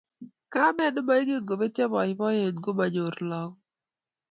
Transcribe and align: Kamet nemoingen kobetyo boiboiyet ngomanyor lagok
Kamet 0.53 0.93
nemoingen 0.95 1.43
kobetyo 1.47 1.83
boiboiyet 1.93 2.55
ngomanyor 2.59 3.15
lagok 3.29 3.55